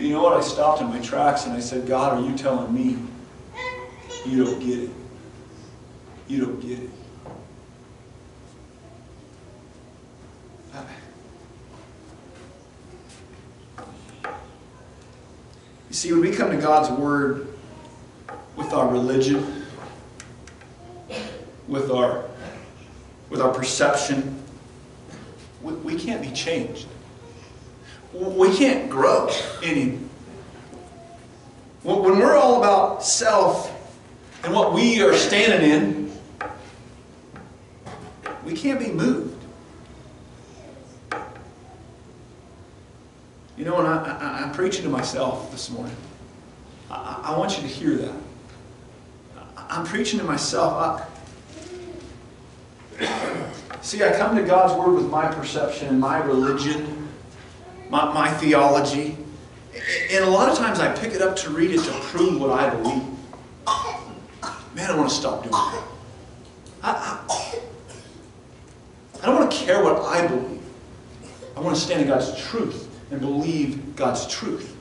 [0.00, 0.32] You know what?
[0.32, 2.96] I stopped in my tracks and I said, God, are you telling me
[4.24, 4.90] you don't get it?
[6.26, 6.90] You don't get it.
[15.90, 17.48] You see, when we come to God's Word
[18.56, 19.66] with our religion,
[21.68, 22.24] with our,
[23.28, 24.40] with our perception,
[25.62, 26.86] we, we can't be changed.
[28.12, 29.30] We can't grow
[29.62, 29.98] any.
[31.82, 33.70] When we're all about self
[34.44, 36.12] and what we are standing in,
[38.44, 39.40] we can't be moved.
[43.56, 45.94] You know, and I, am preaching to myself this morning.
[46.90, 48.14] I, I, want you to hear that.
[49.56, 51.06] I'm preaching to myself.
[52.98, 53.06] I,
[53.82, 56.99] see, I come to God's Word with my perception and my religion,
[57.90, 59.16] my, my theology.
[60.10, 62.50] And a lot of times I pick it up to read it to prove what
[62.50, 63.02] I believe.
[64.74, 65.84] Man, I want to stop doing that.
[66.82, 67.20] I,
[69.22, 70.62] I, don't want to care what I believe.
[71.56, 74.76] I want to stand in God's truth and believe God's truth.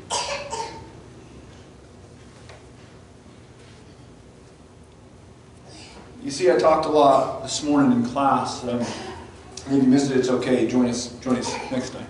[6.24, 8.64] You see, I talked a lot this morning in class.
[8.64, 10.68] Um, if you missed it, it's okay.
[10.68, 12.06] Join us, join us next time.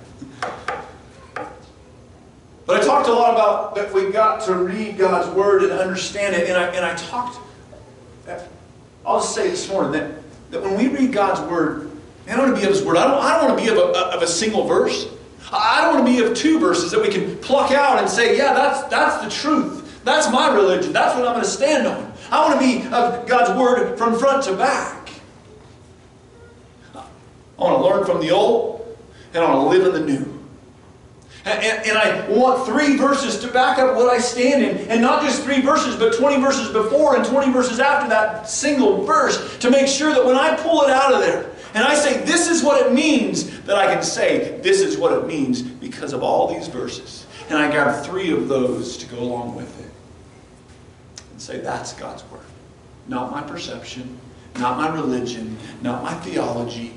[2.70, 6.36] But I talked a lot about that we got to read God's Word and understand
[6.36, 6.48] it.
[6.48, 7.40] And I, and I talked,
[9.06, 10.12] I'll just say this morning that,
[10.52, 11.92] that when we read God's Word,
[12.28, 12.98] I want to be of His Word.
[12.98, 15.08] I don't, I don't want to be of a, of a single verse.
[15.52, 18.38] I don't want to be of two verses that we can pluck out and say,
[18.38, 20.02] yeah, that's, that's the truth.
[20.04, 20.94] That's my religion.
[20.94, 22.14] That's what I'm going to stand on.
[22.32, 25.10] I want to be of God's Word from front to back.
[26.94, 27.04] I
[27.58, 28.98] want to learn from the old,
[29.34, 30.39] and I want to live in the new.
[31.50, 34.90] And, and, I want three verses to back up what I stand in.
[34.90, 39.04] And not just three verses, but 20 verses before and 20 verses after that single
[39.04, 42.24] verse to make sure that when I pull it out of there and I say,
[42.24, 46.14] this is what it means, that I can say, this is what it means because
[46.14, 47.26] of all these verses.
[47.50, 49.92] And I grab three of those to go along with it
[51.32, 52.42] and say, that's God's Word.
[53.08, 54.20] Not my perception,
[54.58, 56.94] not my religion, not my theology,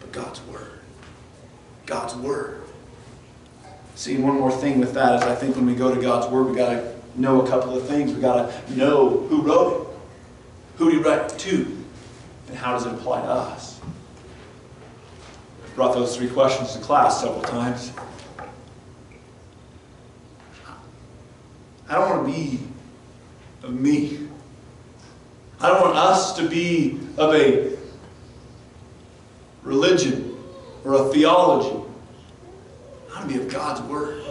[0.00, 0.80] but God's Word.
[1.86, 2.62] God's Word.
[3.98, 6.46] See, one more thing with that is I think when we go to God's Word,
[6.46, 8.12] we got to know a couple of things.
[8.14, 9.88] we got to know who wrote it.
[10.76, 11.84] Who did he write to?
[12.46, 13.80] And how does it apply to us?
[15.64, 17.90] I brought those three questions to class several times.
[21.88, 22.60] I don't want to be
[23.64, 24.28] of me.
[25.60, 27.76] I don't want us to be of a
[29.64, 30.38] religion
[30.84, 31.84] or a theology
[33.26, 34.24] be of God's Word.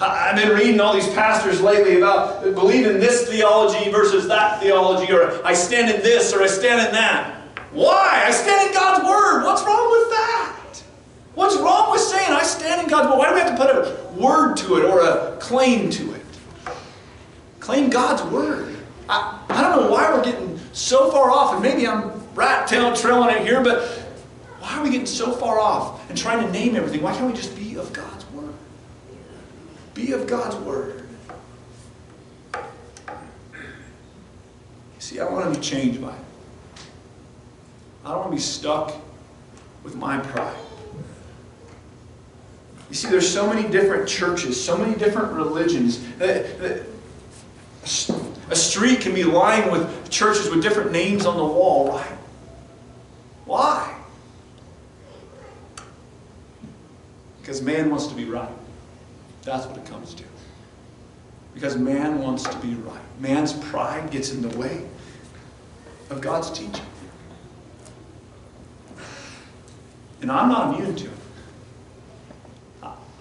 [0.00, 5.44] I've been reading all these pastors lately about believing this theology versus that theology, or
[5.44, 7.34] I stand in this or I stand in that.
[7.72, 8.22] Why?
[8.24, 9.44] I stand in God's Word.
[9.44, 10.82] What's wrong with that?
[11.34, 13.18] What's wrong with saying I stand in God's Word?
[13.18, 16.24] Why do we have to put a word to it or a claim to it?
[17.58, 18.76] Claim God's Word.
[19.08, 22.94] I, I don't know why we're getting so far off, and maybe I'm rat tail
[22.94, 23.97] trailing it here, but
[24.68, 27.00] why are we getting so far off and trying to name everything?
[27.00, 28.52] Why can't we just be of God's Word?
[29.94, 31.08] Be of God's Word.
[34.98, 36.82] See, I want to be changed by it.
[38.04, 38.92] I don't want to be stuck
[39.84, 40.54] with my pride.
[42.90, 46.04] You see, there's so many different churches, so many different religions.
[46.20, 46.84] Uh,
[47.82, 48.14] uh,
[48.50, 52.18] a street can be lined with churches with different names on the wall, right?
[53.46, 53.97] Why?
[57.48, 58.52] Because man wants to be right.
[59.42, 60.24] That's what it comes to.
[61.54, 63.00] Because man wants to be right.
[63.20, 64.84] Man's pride gets in the way
[66.10, 66.84] of God's teaching.
[70.20, 71.12] And I'm not immune to it.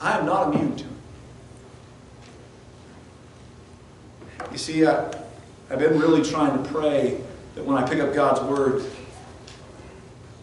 [0.01, 0.83] I am not immune to
[4.41, 4.51] it.
[4.51, 5.05] You see, I,
[5.69, 7.21] I've been really trying to pray
[7.55, 8.83] that when I pick up God's Word,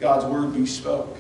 [0.00, 1.18] God's Word be spoke.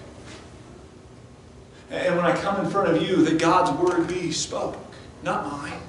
[1.94, 4.76] And when I come in front of you, that God's word be spoke,
[5.22, 5.80] not mine.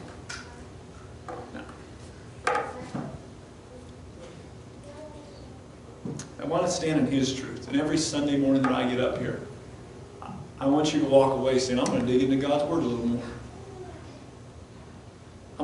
[6.40, 7.68] I want to stand in His truth.
[7.70, 9.42] And every Sunday morning that I get up here,
[10.60, 12.86] I want you to walk away saying, I'm going to dig into God's word a
[12.86, 13.24] little more.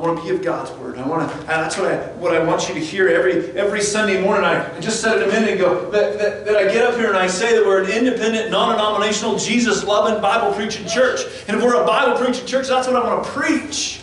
[0.02, 0.98] I want to be of God's word.
[0.98, 1.38] I want to.
[1.46, 4.44] That's what I what I want you to hear every every Sunday morning.
[4.44, 7.16] I, just said it a minute ago that, that, that I get up here and
[7.16, 11.20] I say that we're an independent, non-denominational, Jesus-loving, Bible-preaching church.
[11.46, 14.00] And if we're a Bible-preaching church, that's what I want to preach.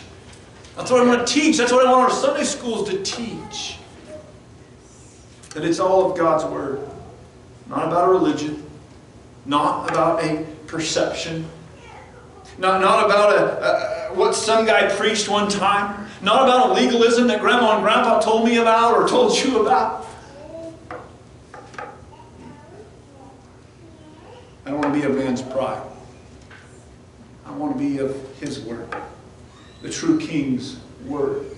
[0.74, 1.58] That's what I want to teach.
[1.58, 3.76] That's what I want our Sunday schools to teach.
[5.50, 6.80] That it's all of God's word,
[7.68, 8.64] not about a religion,
[9.44, 11.44] not about a perception,
[12.56, 16.06] not, not about a, a, what some guy preached one time.
[16.22, 20.06] Not about a legalism that grandma and grandpa told me about or told you about.
[24.64, 25.82] I don't want to be a man's pride.
[27.44, 28.88] I want to be of his word.
[29.82, 31.56] The true king's word.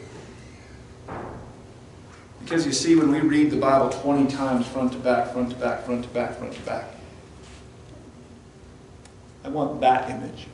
[2.43, 5.57] Because you see, when we read the Bible 20 times front to back, front to
[5.57, 6.85] back, front to back, front to back,
[9.45, 10.47] I want that image.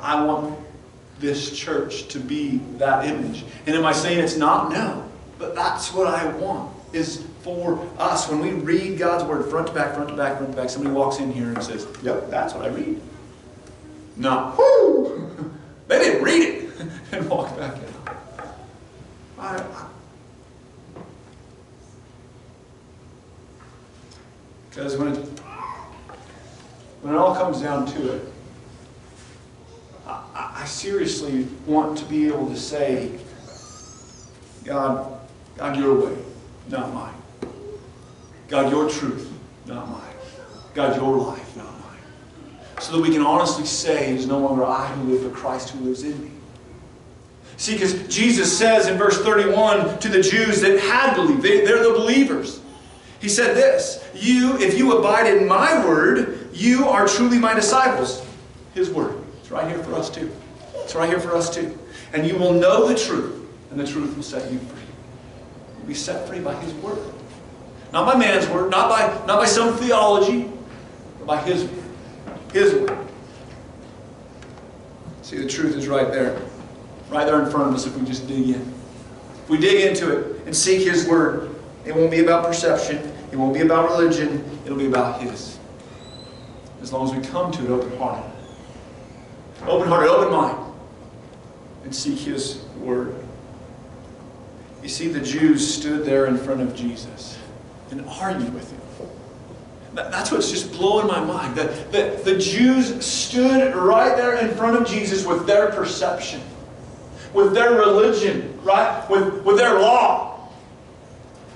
[0.00, 0.58] I want
[1.18, 3.44] this church to be that image.
[3.66, 4.72] And am I saying it's not?
[4.72, 5.06] No.
[5.38, 8.28] But that's what I want, is for us.
[8.28, 10.94] When we read God's word front to back, front to back, front to back, somebody
[10.94, 13.00] walks in here and says, Yep, that's what I read.
[14.16, 14.54] No.
[14.58, 15.50] Whoo!
[15.88, 16.70] They didn't read it
[17.12, 18.16] and walk back out.
[19.40, 19.86] I, I,
[24.68, 25.16] because when it,
[27.02, 28.29] when it all comes down to it,
[30.80, 33.10] seriously want to be able to say,
[34.64, 35.20] God,
[35.58, 36.16] God, your way,
[36.70, 37.14] not mine.
[38.48, 39.30] God, your truth,
[39.66, 40.00] not mine.
[40.72, 42.58] God, your life, not mine.
[42.80, 45.68] So that we can honestly say, it is no longer I who live, but Christ
[45.68, 46.30] who lives in me.
[47.58, 51.84] See, because Jesus says in verse 31 to the Jews that had believed, they, they're
[51.84, 52.58] the believers.
[53.20, 58.26] He said this, You, if you abide in my word, you are truly my disciples.
[58.72, 59.22] His word.
[59.40, 60.32] It's right here for us too.
[60.82, 61.78] It's right here for us too.
[62.12, 64.82] And you will know the truth, and the truth will set you free.
[65.78, 66.98] You'll be set free by His word.
[67.92, 70.50] Not by man's word, not by, not by some theology,
[71.18, 71.84] but by His word.
[72.52, 72.98] His word.
[75.22, 76.40] See, the truth is right there.
[77.08, 78.74] Right there in front of us if we just dig in.
[79.42, 83.12] If we dig into it and seek His word, it won't be about perception.
[83.30, 84.44] It won't be about religion.
[84.64, 85.58] It'll be about His.
[86.82, 88.32] As long as we come to it open-hearted.
[89.66, 90.69] Open-hearted, open mind.
[91.84, 93.14] And seek His word.
[94.82, 97.38] You see, the Jews stood there in front of Jesus
[97.90, 98.80] and argued with him.
[99.94, 101.56] That's what's just blowing my mind.
[101.56, 106.40] That the, the Jews stood right there in front of Jesus with their perception,
[107.34, 109.04] with their religion, right?
[109.10, 110.48] With, with their law.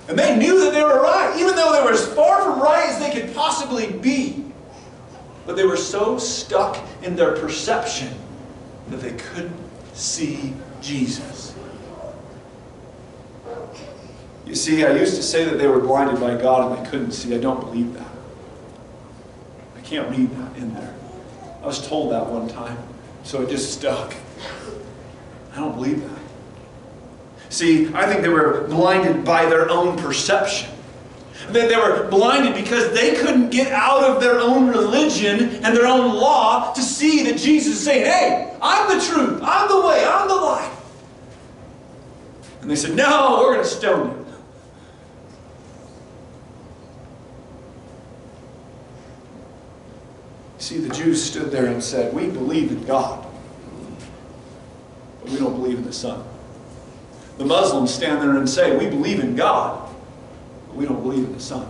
[0.07, 2.87] And they knew that they were right, even though they were as far from right
[2.89, 4.45] as they could possibly be.
[5.45, 8.13] But they were so stuck in their perception
[8.89, 9.64] that they couldn't
[9.95, 11.55] see Jesus.
[14.45, 17.13] You see, I used to say that they were blinded by God and they couldn't
[17.13, 17.33] see.
[17.33, 18.11] I don't believe that.
[19.75, 20.93] I can't read that in there.
[21.63, 22.77] I was told that one time,
[23.23, 24.13] so it just stuck.
[25.53, 26.19] I don't believe that.
[27.49, 30.69] See, I think they were blinded by their own perception.
[31.49, 35.85] They, they were blinded because they couldn't get out of their own religion and their
[35.85, 40.05] own law to see that Jesus is saying, Hey, I'm the truth, I'm the way,
[40.05, 40.71] I'm the life.
[42.61, 44.25] And they said, No, we're going to stone you.
[50.57, 53.23] See, the Jews stood there and said, We believe in God,
[55.21, 56.23] but we don't believe in the Son.
[57.37, 59.84] The Muslims stand there and say, We believe in God,
[60.75, 61.67] we don't believe in the Son.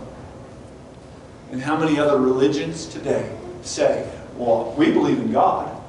[1.52, 5.80] And how many other religions today say, Well, we believe in God,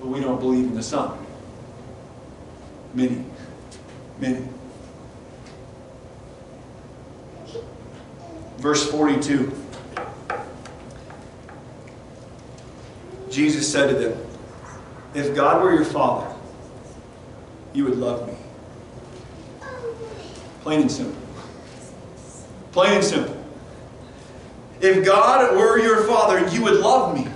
[0.00, 1.16] but we don't believe in the Son?
[2.92, 3.24] Many.
[4.18, 4.46] Many.
[8.58, 9.52] Verse 42.
[13.30, 14.26] Jesus said to them,
[15.14, 16.34] If God were your Father,
[17.72, 18.34] you would love me.
[20.62, 21.23] Plain and simple.
[22.74, 23.44] Plain and simple.
[24.80, 27.30] If God were your Father, you would love me.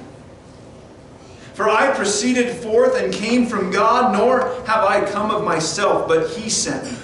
[1.55, 6.29] For I proceeded forth and came from God, nor have I come of myself, but
[6.31, 6.99] He sent me.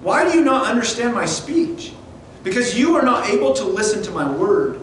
[0.00, 1.92] Why do you not understand my speech?
[2.44, 4.80] Because you are not able to listen to my word.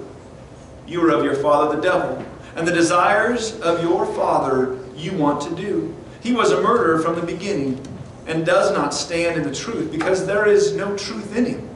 [0.86, 2.26] You are of your father the devil
[2.58, 5.96] and the desires of your father you want to do.
[6.22, 7.82] He was a murderer from the beginning
[8.26, 11.67] and does not stand in the truth because there is no truth in him.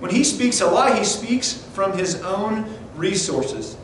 [0.00, 3.76] When he speaks a lie, he speaks from his own resources.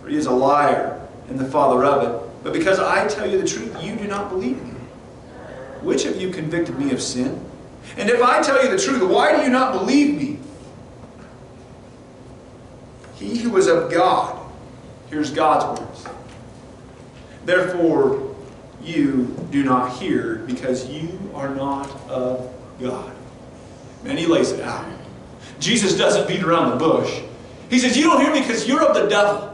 [0.00, 2.44] For he is a liar and the father of it.
[2.44, 4.70] But because I tell you the truth, you do not believe me.
[5.80, 7.44] Which of you convicted me of sin?
[7.96, 10.38] And if I tell you the truth, why do you not believe me?
[13.14, 14.38] He who is of God
[15.08, 16.06] hears God's words.
[17.44, 18.34] Therefore,
[18.82, 23.12] you do not hear because you are not of God.
[24.04, 24.84] And he lays it out.
[25.58, 27.22] Jesus doesn't beat around the bush.
[27.70, 29.52] He says, You don't hear me because you're of the devil.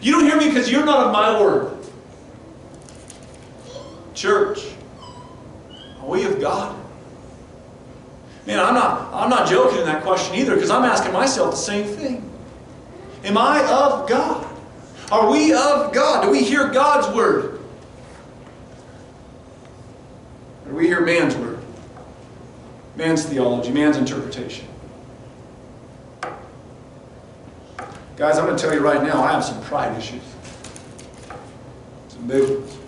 [0.00, 1.72] You don't hear me because you're not of my word.
[4.14, 4.60] Church,
[6.00, 6.76] are we of God?
[8.46, 11.56] Man, I'm not, I'm not joking in that question either because I'm asking myself the
[11.56, 12.30] same thing.
[13.24, 14.46] Am I of God?
[15.10, 16.22] Are we of God?
[16.22, 17.60] Do we hear God's word?
[20.64, 21.58] Or do we hear man's word?
[22.94, 24.66] Man's theology, man's interpretation.
[28.16, 30.22] Guys, I'm going to tell you right now, I have some pride issues.
[32.08, 32.78] Some big ones.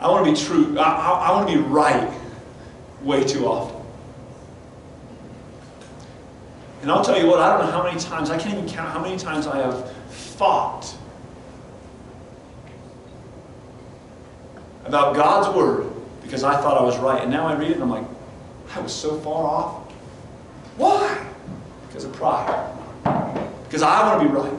[0.00, 0.76] I want to be true.
[0.76, 2.12] I, I, I want to be right
[3.02, 3.80] way too often.
[6.82, 8.90] And I'll tell you what, I don't know how many times, I can't even count
[8.90, 10.94] how many times I have fought
[14.84, 15.90] about God's Word
[16.22, 17.22] because I thought I was right.
[17.22, 18.06] And now I read it and I'm like,
[18.74, 19.83] I was so far off.
[21.94, 22.76] Because of pride.
[23.68, 24.52] Because I want to be right.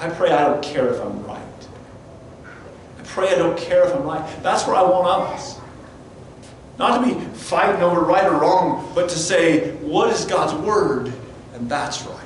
[0.00, 1.38] I pray I don't care if I'm right.
[2.98, 4.42] I pray I don't care if I'm right.
[4.42, 5.60] That's where I want us.
[6.76, 11.12] Not to be fighting over right or wrong, but to say, what is God's word?
[11.54, 12.16] And that's right.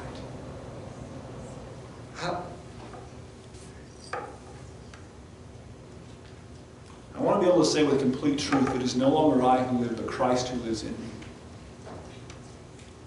[7.14, 9.62] I want to be able to say with complete truth, it is no longer I
[9.62, 11.11] who live, but Christ who lives in me.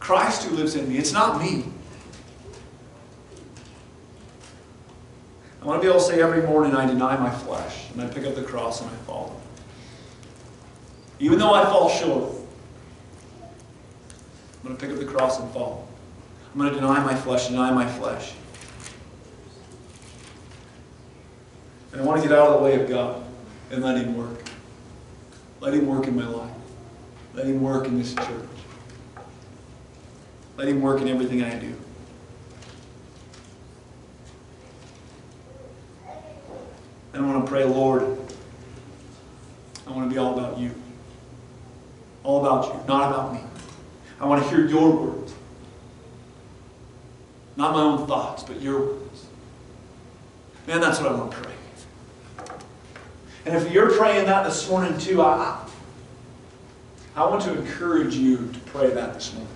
[0.06, 1.00] Christ who lives in me.
[1.00, 1.66] It's not me.
[5.60, 8.06] I want to be able to say every morning I deny my flesh and I
[8.06, 9.36] pick up the cross and I follow.
[11.20, 12.36] Even though I fall short,
[13.42, 15.88] I'm going to pick up the cross and follow.
[16.54, 18.34] I'm going to deny my flesh, deny my flesh.
[21.94, 23.24] And I want to get out of the way of God
[23.72, 24.44] and let Him work.
[25.62, 26.52] Let Him work in my life.
[27.34, 28.55] Let Him work in this church.
[30.58, 31.76] Let Him work in everything I do.
[37.14, 38.04] And I want to pray, Lord,
[39.88, 40.72] I want to be all about you.
[42.24, 43.42] All about you, not about me.
[44.20, 45.34] I want to hear your words.
[47.56, 49.26] Not my own thoughts, but your words.
[50.68, 51.54] Man, that's what I want to pray.
[53.46, 55.64] And if you're praying that this morning too, I,
[57.16, 59.48] I want to encourage you to pray that this morning.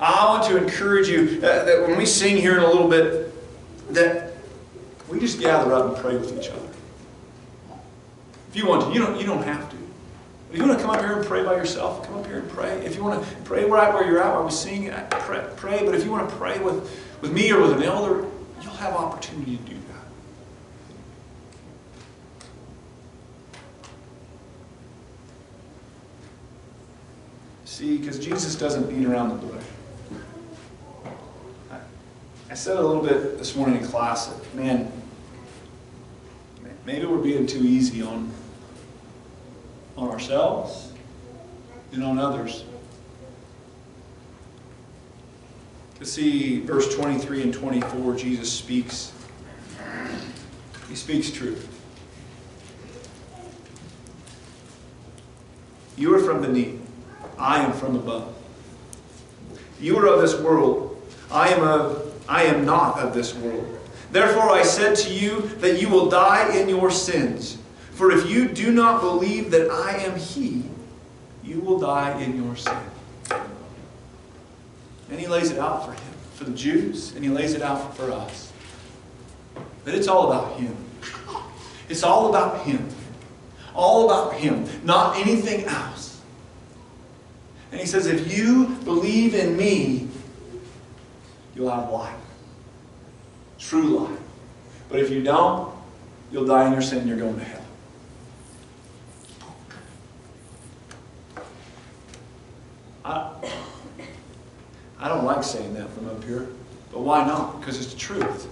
[0.00, 3.32] I want to encourage you that, that when we sing here in a little bit,
[3.94, 4.32] that
[5.08, 6.68] we just gather up and pray with each other.
[8.48, 9.76] If you want to, you don't, you don't have to.
[10.50, 12.48] If you want to come up here and pray by yourself, come up here and
[12.48, 12.84] pray.
[12.86, 15.84] If you want to pray right where you're at while we sing, uh, pray, pray.
[15.84, 16.88] But if you want to pray with,
[17.20, 18.24] with me or with an elder,
[18.62, 20.06] you'll have opportunity to do that.
[27.64, 29.64] See, because Jesus doesn't beat around the bush.
[32.50, 34.92] I said a little bit this morning in class that, man,
[36.84, 38.30] maybe we're being too easy on,
[39.96, 40.92] on ourselves
[41.92, 42.64] and on others.
[45.98, 49.12] To see verse 23 and 24, Jesus speaks.
[50.88, 51.70] He speaks truth.
[55.96, 56.80] You are from beneath.
[57.38, 58.36] I am from above.
[59.80, 61.00] You are of this world.
[61.30, 63.78] I am of I am not of this world.
[64.10, 67.58] Therefore I said to you that you will die in your sins.
[67.92, 70.64] For if you do not believe that I am He,
[71.44, 72.78] you will die in your sin.
[75.10, 77.96] And he lays it out for him, for the Jews, and he lays it out
[77.96, 78.52] for us.
[79.84, 80.76] That it's all about him.
[81.88, 82.88] It's all about him.
[83.74, 86.20] All about him, not anything else.
[87.70, 90.08] And he says, if you believe in me,
[91.54, 92.14] you'll have life.
[93.58, 94.20] True life.
[94.88, 95.72] But if you don't,
[96.30, 97.60] you'll die in your sin and you're going to hell.
[103.04, 103.30] I,
[104.98, 106.48] I don't like saying that from up here,
[106.90, 107.60] but why not?
[107.60, 108.48] Because it's the truth.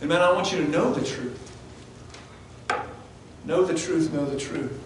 [0.00, 1.38] And man, I want you to know the truth.
[3.44, 4.78] Know the truth, know the truth.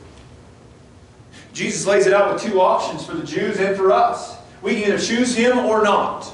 [1.53, 4.37] Jesus lays it out with two options for the Jews and for us.
[4.63, 6.33] We can either choose him or not.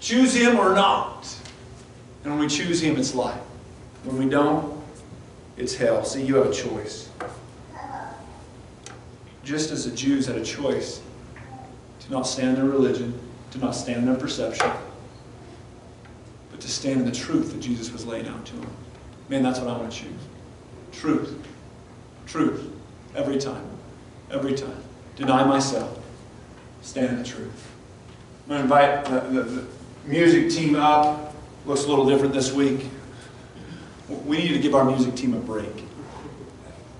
[0.00, 1.34] Choose him or not.
[2.24, 3.40] And when we choose him, it's life.
[4.04, 4.80] When we don't,
[5.56, 6.04] it's hell.
[6.04, 7.10] See, you have a choice.
[9.44, 11.00] Just as the Jews had a choice
[12.00, 13.18] to not stand in their religion,
[13.52, 14.70] to not stand in their perception,
[16.50, 18.70] but to stand in the truth that Jesus was laying out to them.
[19.28, 20.20] Man, that's what I want to choose.
[20.92, 21.34] Truth.
[22.26, 22.70] Truth.
[23.14, 23.64] Every time.
[24.30, 24.82] Every time.
[25.16, 25.98] Deny myself.
[26.82, 27.72] Stand in the truth.
[28.44, 29.77] I'm going to invite the, the, the
[30.08, 31.34] music team up.
[31.66, 32.86] Looks a little different this week.
[34.24, 35.84] We need to give our music team a break.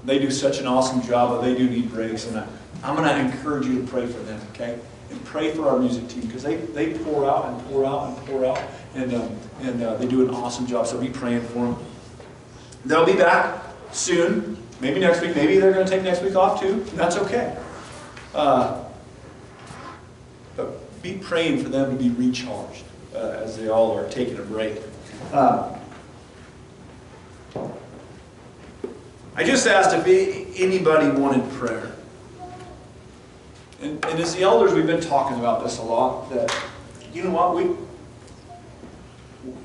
[0.04, 2.26] They do such an awesome job, but they do need breaks.
[2.26, 2.46] And I,
[2.84, 4.78] I'm going to encourage you to pray for them, okay?
[5.10, 8.26] And pray for our music team because they, they pour out and pour out and
[8.26, 8.60] pour out.
[8.94, 11.76] And, um, and uh, they do an awesome job, so be praying for them.
[12.84, 14.62] They'll be back soon.
[14.80, 15.34] Maybe next week.
[15.34, 16.84] Maybe they're going to take next week off too.
[16.94, 17.56] That's okay.
[18.34, 18.84] Uh,
[20.56, 22.84] but be praying for them to be recharged
[23.14, 24.80] uh, as they all are taking a break.
[25.32, 25.74] Uh,
[29.34, 31.92] I just asked if anybody wanted prayer.
[33.80, 36.52] And, and as the elders, we've been talking about this a lot, that,
[37.12, 37.66] you know what, we,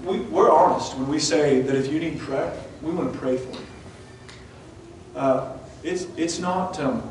[0.06, 3.38] we, we're honest when we say that if you need prayer, we want to pray
[3.38, 3.66] for you.
[5.16, 7.10] Uh, it's, it's not, um,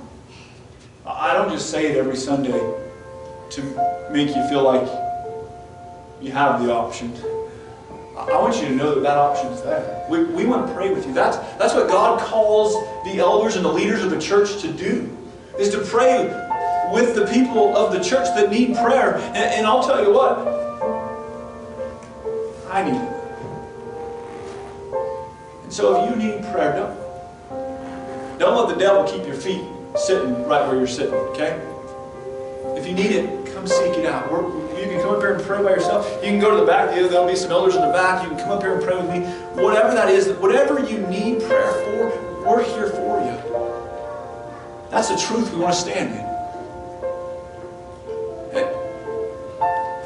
[1.04, 2.60] I don't just say it every Sunday
[3.50, 5.01] to make you feel like
[6.22, 7.12] you have the option.
[8.16, 10.06] I want you to know that that option is there.
[10.08, 11.12] We, we want to pray with you.
[11.12, 15.10] That's, that's what God calls the elders and the leaders of the church to do,
[15.58, 16.26] is to pray
[16.92, 19.16] with the people of the church that need prayer.
[19.16, 20.38] And, and I'll tell you what,
[22.70, 23.08] I need it.
[25.64, 29.62] And so if you need prayer, don't, don't let the devil keep your feet
[29.96, 31.60] sitting right where you're sitting, okay?
[32.78, 34.30] If you need it, come seek it out.
[34.30, 36.10] We're, you can come up here and pray by yourself.
[36.24, 36.90] You can go to the back.
[36.90, 38.22] There'll be some elders in the back.
[38.24, 39.20] You can come up here and pray with me.
[39.62, 43.36] Whatever that is, whatever you need prayer for, we're here for you.
[44.90, 46.32] That's the truth we want to stand in.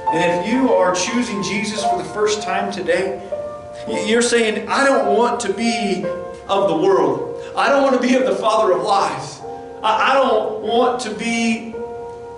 [0.08, 3.22] And if you are choosing Jesus for the first time today,
[4.06, 6.04] you're saying, I don't want to be
[6.48, 7.42] of the world.
[7.56, 9.40] I don't want to be of the father of lies.
[9.82, 11.74] I don't want to be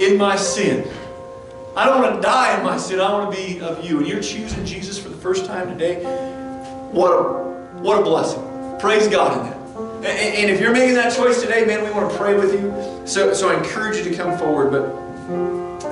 [0.01, 0.89] in my sin.
[1.79, 2.99] I don't want to die in my sin.
[2.99, 3.99] I want to be of you.
[3.99, 6.03] And you're choosing Jesus for the first time today.
[6.91, 7.23] What a,
[7.79, 8.43] what a blessing.
[8.81, 10.11] Praise God in that.
[10.11, 13.07] And, if you're making that choice today, man, we want to pray with you.
[13.07, 14.73] So, so I encourage you to come forward.
[14.73, 14.87] But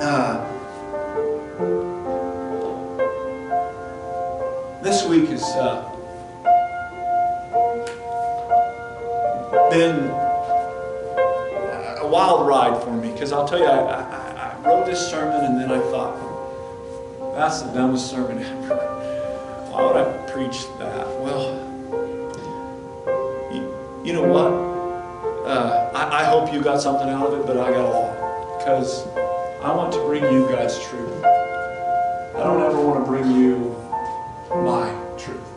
[0.01, 0.43] uh,
[4.83, 5.89] this week has uh,
[9.71, 10.09] been
[12.01, 14.26] a wild ride for me because I'll tell you, I, I,
[14.67, 16.15] wrote this sermon and then I thought,
[17.33, 18.75] that's the dumbest sermon ever.
[19.71, 21.07] Why would I preach that?
[21.21, 21.55] Well,
[23.53, 25.47] you, you know what?
[25.47, 28.59] Uh, I, I hope you got something out of it, but I got a lot
[28.59, 29.07] because
[29.63, 31.23] I want to bring you God's truth.
[31.23, 33.73] I don't ever want to bring you
[34.49, 35.47] my truth.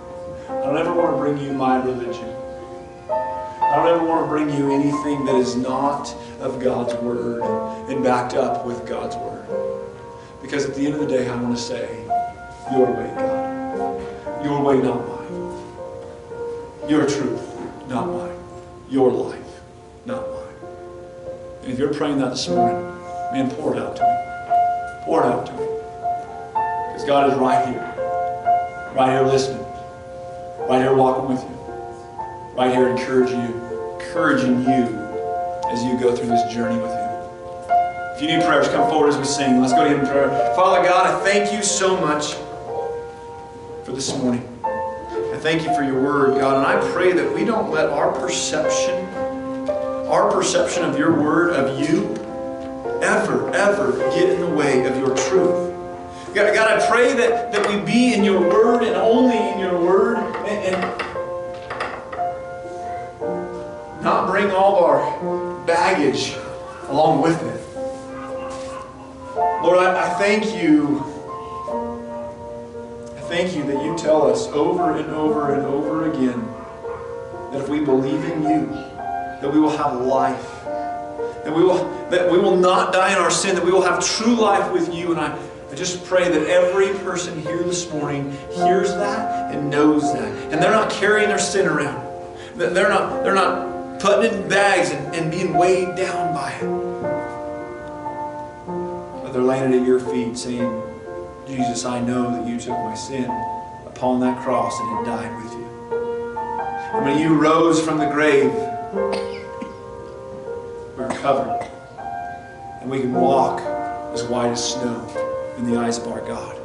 [0.48, 2.32] I don't ever want to bring you my religion.
[3.10, 7.42] I don't ever want to bring you anything that is not of God's Word
[7.90, 9.46] and backed up with God's Word.
[10.42, 12.04] Because at the end of the day, I want to say,
[12.72, 14.44] Your way, God.
[14.44, 15.60] Your way, not mine.
[16.88, 18.38] Your truth, not mine.
[18.88, 19.60] Your life,
[20.06, 20.40] not mine.
[21.62, 22.80] And if you're praying that this morning,
[23.32, 25.04] man, pour it out to me.
[25.04, 25.66] Pour it out to me.
[26.86, 27.94] Because God is right here.
[28.96, 29.64] Right here listening.
[30.68, 31.56] Right here walking with you.
[32.54, 34.99] Right here encouraging you, encouraging you
[35.70, 37.10] as you go through this journey with Him.
[38.16, 39.60] If you need prayers, come forward as we sing.
[39.60, 40.28] Let's go to Him in prayer.
[40.54, 42.34] Father God, I thank you so much
[43.84, 44.46] for this morning.
[44.64, 48.12] I thank you for your word, God, and I pray that we don't let our
[48.12, 49.06] perception,
[50.08, 52.14] our perception of your word, of you,
[53.02, 55.70] ever, ever get in the way of your truth.
[56.34, 59.80] God, God, I pray that, that we be in your word and only in your
[59.80, 61.00] word and, and
[64.02, 66.34] not bring all of our baggage
[66.88, 67.60] along with it.
[69.62, 70.98] Lord, I, I thank you.
[73.16, 76.44] I thank you that you tell us over and over and over again
[77.52, 78.66] that if we believe in you,
[79.40, 80.64] that we will have life.
[81.44, 84.04] That we will that we will not die in our sin, that we will have
[84.04, 85.12] true life with you.
[85.12, 85.38] And I
[85.70, 90.52] I just pray that every person here this morning hears that and knows that.
[90.52, 92.08] And they're not carrying their sin around.
[92.56, 93.69] They're not, they're not
[94.00, 96.64] putting it in bags and, and being weighed down by it.
[99.22, 100.82] But they're laying it at your feet saying,
[101.46, 103.24] Jesus, I know that you took my sin
[103.86, 105.66] upon that cross and it died with you.
[106.94, 108.50] And when you rose from the grave,
[110.96, 111.68] we're covered.
[112.80, 113.60] And we can walk
[114.14, 116.56] as white as snow in the eyes of our God.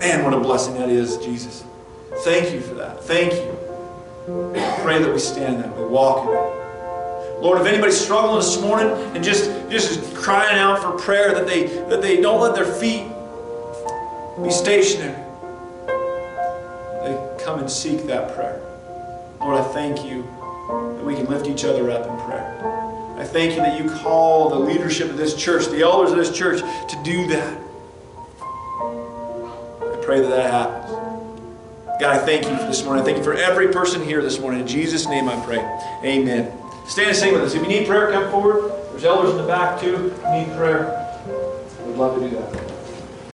[0.00, 1.64] Man, what a blessing that is, Jesus.
[2.24, 3.02] Thank you for that.
[3.04, 3.56] Thank you.
[4.54, 6.57] I pray that we stand that, we walk in it.
[7.40, 11.66] Lord, if anybody's struggling this morning and just, just crying out for prayer that they,
[11.88, 13.06] that they don't let their feet
[14.42, 15.14] be stationary,
[17.02, 18.60] they come and seek that prayer.
[19.40, 20.22] Lord, I thank you
[20.68, 22.54] that we can lift each other up in prayer.
[23.18, 26.36] I thank you that you call the leadership of this church, the elders of this
[26.36, 27.58] church, to do that
[28.80, 30.90] I pray that that happens.
[32.00, 33.02] God, I thank you for this morning.
[33.02, 34.60] I thank you for every person here this morning.
[34.60, 35.58] In Jesus' name I pray.
[36.04, 36.57] Amen.
[36.88, 37.54] Stand and sing with us.
[37.54, 38.72] If you need prayer, come forward.
[38.90, 40.06] There's elders in the back too.
[40.06, 41.20] If you need prayer,
[41.84, 42.67] we'd love to do that.